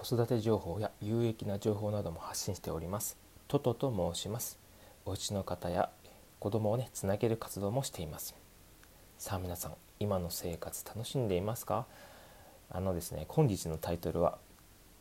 [0.00, 3.16] 子育て情報や有益な情報なども発信しております。
[3.48, 4.56] トトと申します。
[5.04, 5.90] お家の方や
[6.38, 8.36] 子供をねつなげる活動もしています。
[9.18, 11.84] さあ皆さん今の生活楽しんでいますか？
[12.70, 14.38] あのですね本日のタイトルは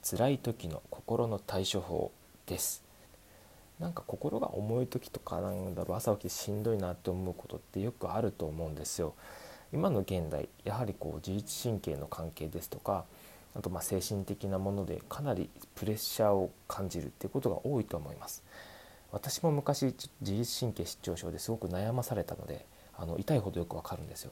[0.02, 2.12] 辛い時の心の対処法
[2.48, 2.84] です。
[3.80, 9.14] なんか心が重い時とかなんだろう朝起きてしんどいなって思うことってよくあると思うんですよ。
[9.72, 13.06] 今の現代やはりこう自律神経の関係ですとか
[13.56, 18.44] あとま精神的なものでかなりプレッシャーを感じるっていうことが多いと思います。
[19.12, 22.66] 私も昔自律神経失調症ですごく悩まされたので
[22.96, 24.32] あの痛いほどよくわかるんですよ。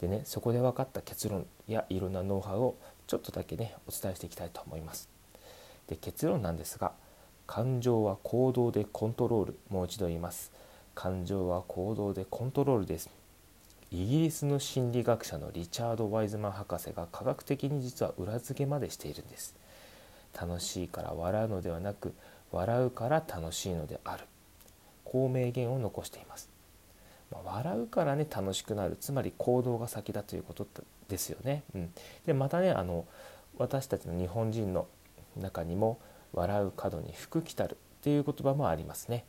[0.00, 5.08] でねそこで分かった結論やいろんなノウハウをちょっとだけねお伝えしていきたいと思います。
[5.86, 6.92] で結論なんですが
[7.46, 10.52] 感情は行動でコントロールもう一度言います。
[10.94, 13.10] 感情は行動でコントロールです。
[13.90, 19.54] イギリスの心理学者のリチャード・ワイズマン博士が科学的に実は裏付けまでしているんです。
[20.38, 22.12] 楽しいから笑うのではなく
[22.50, 24.24] 笑うから楽しいのである。
[25.04, 26.48] こう名言を残しています、
[27.30, 28.96] まあ、笑うからね楽しくなる。
[29.00, 30.66] つまり行動が先だということ
[31.08, 31.92] ですよね、うん、
[32.26, 33.06] でまたねあの
[33.58, 34.88] 私たちの日本人の
[35.36, 36.00] 中にも
[36.32, 39.24] 笑う角に福来たるっていう言葉もありますね。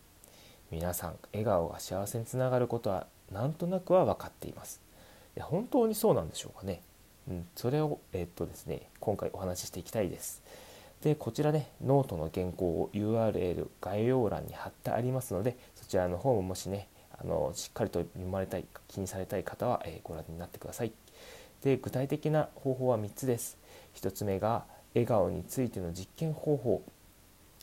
[0.71, 4.81] 皆さん笑顔が幸せにつながることはなんとなくは分かっています。
[5.35, 6.81] いや本当にそうなんでしょうかね、
[7.29, 10.41] うん、それをえー、っとですね今回お話ししていきたいです。
[11.01, 20.91] でこちらねノートの原稿を URL 概要欄に貼ってありますのでそちらの方ももしねあのしっかりと読まれたい気にされたい方は、えー、ご覧になってください。
[21.63, 23.57] で具体的な方法は3つです。
[23.95, 26.81] 1つ目が笑顔についての実験方法。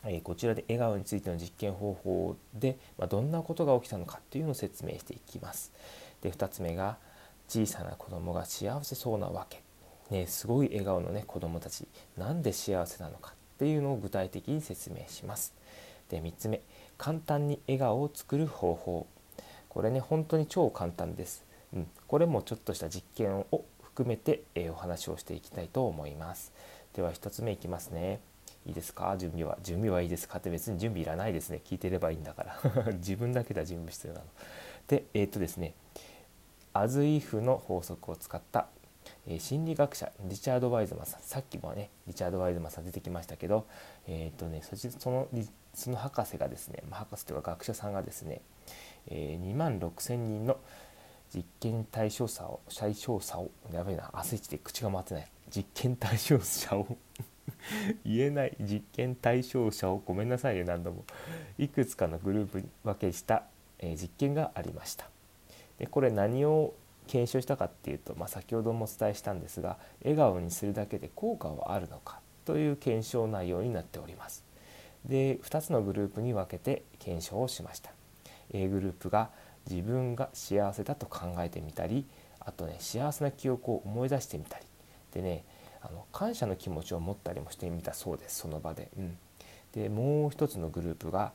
[0.05, 5.71] えこちらで笑顔についての実験方法で、まどんなことが起きたのかっていうのを説明していきます。
[6.21, 6.97] で2つ目が
[7.47, 9.61] 小さな子供が幸せそうなわけ、
[10.09, 11.87] ね、すごい笑顔のね子供たち
[12.17, 15.53] なんで幸せなのかっていうのを具体的に説明します。
[16.09, 16.61] で3つ目
[16.97, 19.07] 簡単に笑顔を作る方法
[19.69, 21.45] これね本当に超簡単です。
[21.73, 26.51] うん、これもちょっとした実験を含めて、えお話をしていきたいと思います。
[26.93, 28.19] では1つ目いきますね。
[28.65, 29.15] いいですか？
[29.17, 30.39] 準備は準備はいいですか？
[30.39, 31.61] って別に準備いらないですね。
[31.65, 32.93] 聞いてればいいんだから。
[32.95, 34.25] 自分だけでは準備必要なの。
[34.87, 35.73] でえー、っとですね。
[36.73, 38.67] アズイフの法則を使った、
[39.27, 41.21] えー、心理学者リチャード・ワイズマンさん。
[41.21, 43.67] さっきもねリチャード・ワイズマンさん出てきましたけど
[44.07, 45.27] えー、っとねそその
[45.75, 48.41] その博士がですね、博士というか学者さんがですね、
[49.07, 50.57] え2万6,000人の
[51.33, 55.27] 実験対象者を対象者をやべえな朝一で口が回ってない。
[55.49, 56.97] 実験対象者を
[58.05, 61.05] 言えない実験対象者をごめんなさいね何度も。
[61.57, 63.43] いくつかのグループに分けした、
[63.79, 65.09] え実験がありました。
[65.77, 66.73] でこれ何を
[67.07, 74.43] 検証したかっていうと、まあ、先ほどもお伝えしたんですが笑顔にするだけで効果はあるのかという検証内容になっております。
[75.05, 77.91] で2つのグループに分けて検証をしました。
[78.51, 79.29] A グループが
[79.69, 82.05] 自分が幸せだと考えてみたり
[82.39, 84.65] あとね幸せな記憶を思い出してみたり。
[85.13, 85.45] でね
[85.83, 88.89] あの感謝の気持ちを持ったりもしてみたそうですその場で。
[88.97, 89.17] うん、
[89.73, 91.33] でもう一つのグループが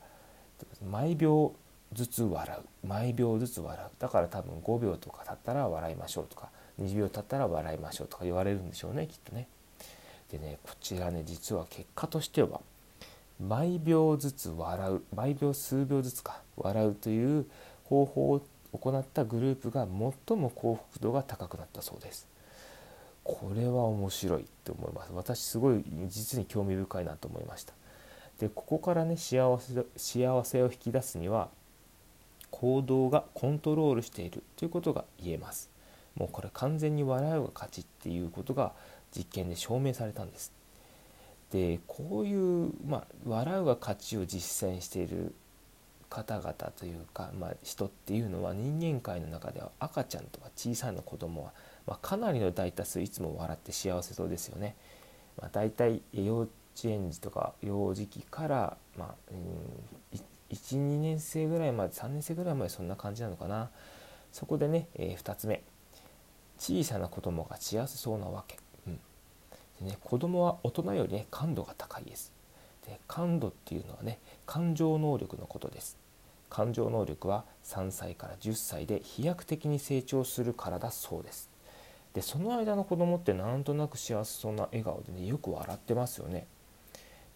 [0.89, 1.53] 毎秒
[1.93, 6.49] ずつ笑う毎秒ずつ笑うだから多分5秒とか経ったら笑いましょうとか
[6.81, 9.47] 20秒経ったら笑いましょうとか言われるんでしょうねきっとね。
[10.31, 12.61] でねこちらね実は結果としては
[13.39, 17.45] 毎秒ずつ笑う毎秒数秒ずつか笑うという
[17.85, 18.41] 方法を
[18.73, 19.87] 行ったグループが
[20.27, 22.27] 最も幸福度が高くなったそうです。
[23.29, 25.11] これは面白いって思います。
[25.13, 27.73] 私すごい実に興味深いなと思いました。
[28.39, 31.49] でここからね幸せ幸せを引き出すには
[32.49, 35.69] 行動がコントロールしているということが言えます。
[36.15, 38.73] もうこれ完全に笑うが勝ちっていうことが
[39.15, 40.51] 実験で証明されたんです。
[41.51, 45.35] でこういう、まあ、笑うが勝ちを実践している
[46.09, 51.53] 方々というか、まあ、人っていうのは人間界の中では赤ちゃんとか小さな子供は
[51.89, 54.75] まあ、かなりの大多数いつも笑って幸せそうですよね。
[55.41, 56.51] まあ、大体幼稚
[56.83, 59.33] 園児とか幼児期から、まあ、
[60.51, 63.71] 12年生ぐらいまで3年生ぐらいまでそんな感じなのかな。
[64.31, 65.63] そこでね、えー、2つ目。
[66.59, 68.99] 小さな子供が幸せそうなわけ、うん。
[69.79, 72.31] でね、子供は大人よりね感度が高いです。
[72.85, 75.97] で感度っていうのはね感情能力のことです。
[76.51, 81.48] 感情能力は3歳から10歳で飛躍的に成長するからだそうです。
[82.13, 86.47] でその間の子供ってなんとなく幸せそうな笑顔でねよく笑ってますよね。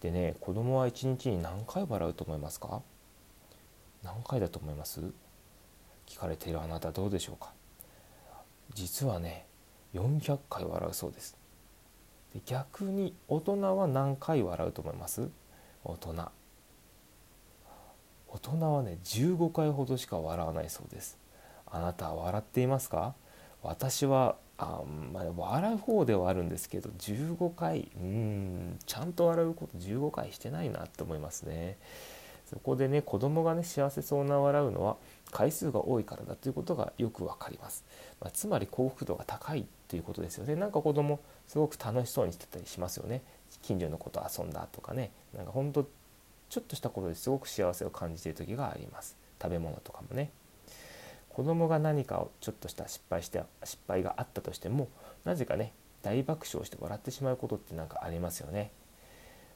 [0.00, 2.82] でね子供は一日に何回笑うと思いますか？
[4.02, 5.00] 何回だと思います？
[6.06, 7.52] 聞かれているあなたどうでしょうか？
[8.74, 9.46] 実はね
[9.94, 11.36] 400回笑うそうです。
[12.34, 15.30] で逆に大人は何回笑うと思います？
[15.84, 16.14] 大人。
[18.28, 21.16] 大人はね15回ほどしか笑わないそうです。
[21.66, 23.14] あなたは笑っていますか？
[23.62, 31.76] 私はあまあ、笑う方ではあるんですけど15回うんちゃんと笑うこと15回してないなって思いますね。
[32.46, 34.96] そこでね子供がね幸せそうな笑うのは
[35.32, 37.84] 回数が多いからだということがよくわかります、
[38.20, 40.54] まあ、つまり幸福度が高いということですよね。
[40.54, 41.18] なんか子供
[41.48, 43.22] すごく楽しそうにしてたりしますよね。
[43.62, 45.10] 近所の子と遊んだとかね。
[45.36, 45.88] なんかほんと
[46.48, 49.16] ちょっとしたことですごく幸せを感じている時があります。
[49.42, 50.30] 食べ物とかもね。
[51.34, 54.88] 子供が何かをちょっとした失敗して失敗があったとしても
[55.24, 55.72] なぜかね
[56.02, 58.70] 大爆笑して笑ってしまうことって何かありますよね。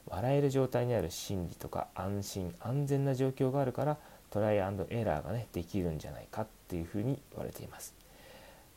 [0.07, 3.97] 笑える状態にある心理とか安心安全な状況があるから
[4.29, 7.95] トライアンドエラーがねできるんじゃないかっていうふうに言われています。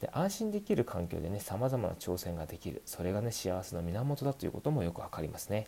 [0.01, 2.83] で安心できる環境でねさまざまな挑戦ができる。
[2.87, 5.67] それがね幸せの源だということもよくわかりますね。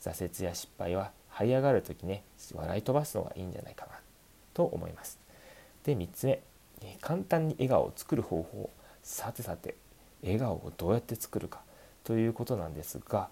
[0.00, 3.92] 挫折や失敗は這い上がる時ね笑い飛ばすのがいいんじゃないかな
[4.52, 5.21] と思います。
[5.84, 6.42] で3つ目
[7.00, 8.70] 簡単に笑顔を作る方法
[9.02, 9.74] さてさて
[10.22, 11.60] 笑顔をどうやって作るか
[12.04, 13.28] ということなんですが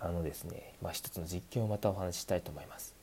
[0.00, 2.94] あのですね、まあ、一つの実験をまたお話ししたいと思います。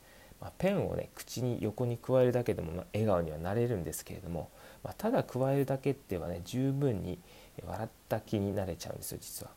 [0.42, 4.50] まあ、ペンをね口に横に加えるだけでも、ま笑顔にはなれるんですけれども、
[4.84, 7.20] まあ、ただ加えるだけではね十分に
[7.66, 9.52] 笑った気になれちゃうんですよ実は。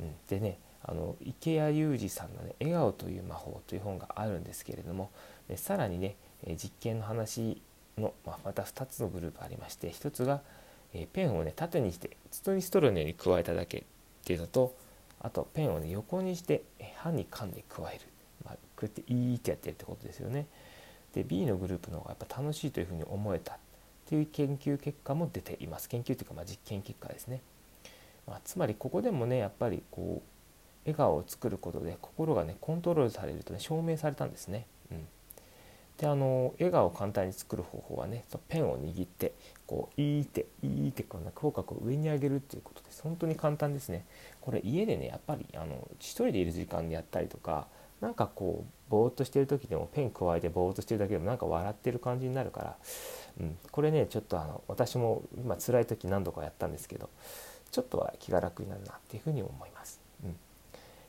[0.00, 5.10] うん、でねあの池谷裕二さんのね「笑顔という魔法」という本があるんですけれども
[5.48, 6.16] でさらにね
[6.56, 7.62] 実験の話
[7.98, 10.40] の、ま、また2つのグループありまして1つが、
[10.94, 13.82] えペンをね縦にして筒にストローのように加えただけっ
[14.24, 14.74] ていうのと
[15.20, 16.62] あとペンをね横にして
[16.96, 18.00] 歯に噛んで加える、
[18.44, 20.46] まあ、こうやっていいってやってるってことですよね。
[21.14, 23.56] で B のグループの方がやっぱ楽しいというふうに思えたっ
[24.06, 25.88] ていう研究結果も出ています。
[25.88, 27.40] 研究というかまあ実験結果ですね。
[28.26, 30.32] まあ、つまりここでもねやっぱりこう
[30.84, 34.66] 笑顔を作ることで心がねコントロールされるとね証明されたんですね。
[34.90, 35.06] うん
[36.02, 39.34] であの笑顔を簡単に作る方法はねペンを握って
[39.68, 43.02] こういいっていいってこんな口角を上に上げるっていうことです。
[43.02, 44.04] 本当に簡単ですね。
[44.40, 47.68] これ家でねやっぱりあの一人でいる時間でやったりとか
[48.00, 52.76] なんかこうぼーっとしてる時でもペン加えてぼーっとしてるだけでもなんか笑ってる感じになるから、
[53.40, 57.10] うん、これねちょっとあの私も今辛い時何度かやったんですけど
[57.70, 60.00] ちょっとは気が楽になるなっていうふうに思います。
[60.24, 60.36] うん、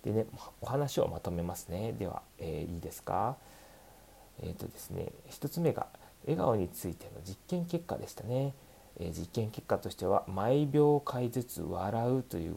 [0.03, 0.27] でね
[0.61, 1.93] お話をまとめますね。
[1.93, 3.37] では、えー、いいですか？
[4.41, 5.87] えーとですね、1つ目が
[6.25, 8.53] 笑顔についての実験結果でしたね、
[8.99, 12.55] えー、実験結果としては毎秒回ずつ笑うという、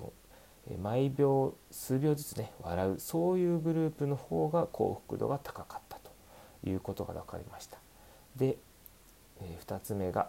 [0.71, 6.11] えー、毎秒数秒ずつね笑うそういうグループの方が幸福度が高かったと
[6.69, 7.79] いうことが分かりました。
[8.37, 8.57] で、
[9.41, 10.29] えー、2つ目が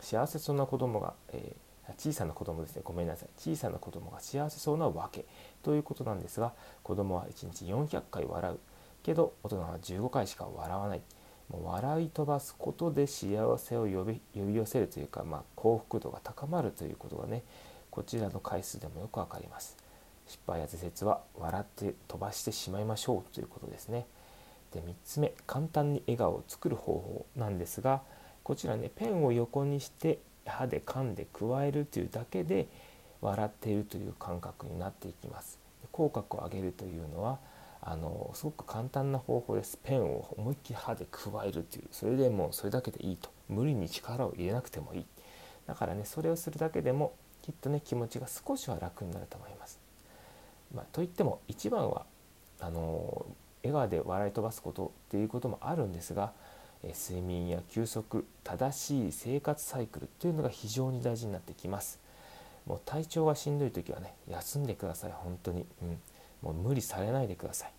[0.00, 1.54] 幸せそうな子供が、え
[1.98, 2.82] 小さな子供ですね。
[2.84, 3.28] ごめんなさい。
[3.36, 5.26] 小さな子供が幸せそうなわけ
[5.62, 6.52] ということなんですが
[6.84, 8.58] 子供は1日400回笑う。
[9.02, 11.02] けど大人は15回しか笑わない。
[11.50, 17.42] もう笑い飛ばすことで幸せを呼び呼び寄せるというか、まあ、幸福度が高まるということがね
[17.90, 19.76] こちらの回数でもよくわかります。
[20.28, 24.06] 失敗や挫折は笑って飛ばしてしまいましょうということですね。
[24.72, 28.02] で3つ目簡単に笑顔を作る方法なんですが
[28.44, 32.68] こちらねペンを横にして歯で噛んで加えるというだけで
[33.20, 35.58] 笑っているという感覚になっていきます。
[35.90, 37.40] 口角を上げるというのは
[37.82, 45.06] あのすごく簡単な方法ですペンを思いっきり歯で加えるっていうそれでもうそれだけでいいと無理に力を入れなくてもいい
[45.66, 49.80] だからねそれをするだけでもきっとね気持ちが少しは楽になると思います、
[50.74, 52.04] まあ、といっても一番は
[52.60, 53.24] あの
[53.62, 56.32] 笑顔で笑い飛ばすことっていうこともあるんですが
[56.82, 62.00] え睡眠や休息正しい生活サイクルっていうのが非常に大事になってきます。
[62.66, 65.98] もう体調がしんどい時はね休んでください本当に、うん、
[66.42, 67.72] もう無理されないでください。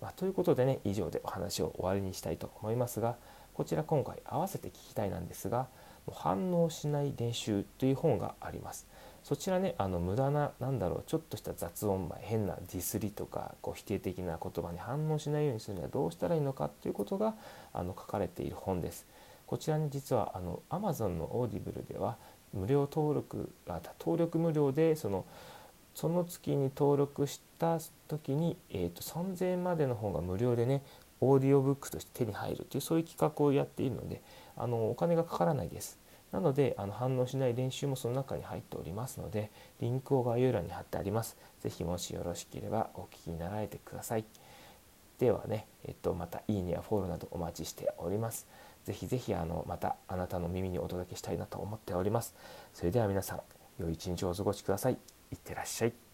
[0.00, 3.16] まあ、ということでね以上でお話を終わりにしたいと思いますが
[3.52, 5.66] こちら今回合わせて聞きたいなんですが
[6.12, 8.86] 「反応しない練習」という本があります。
[9.24, 17.34] そちらねあの無駄な何だろうちょっとした雑音前変なディスりとかこう否定的な言葉に反応しないようにするにはどうしたらいいのかということが
[17.74, 19.06] あの書かれている本です。
[19.46, 22.16] こちらに実はあの Amazon のオーディブルでは
[22.54, 25.24] 無料登録あ登録無料でその
[25.98, 30.84] その月に登録した時に、えーと、3000円までの方が無料でね
[31.20, 34.22] オーディオブックとして手に入るというそういう企画をやっているので
[34.56, 35.98] あのお金がかからないです。
[36.30, 39.50] なのであの反応しない練習もその中に入っておりますので
[39.80, 41.36] リンクを概要欄に貼ってあります。
[41.58, 44.24] 是非もしよろしければお聞きになられてください。
[45.18, 48.46] ではね、えっと、またいいねやフォローなどお待ちしております。
[48.84, 52.36] ぜひぜひあのまたあなたの耳にお届けしたいなと思っております。
[52.72, 53.40] それでは皆さん、
[53.80, 55.17] 良い一日をお過ごしください。
[55.30, 56.07] いってらっしゃい。